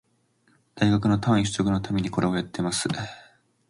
[0.73, 2.87] 大学の単位取得のためにこれをやってます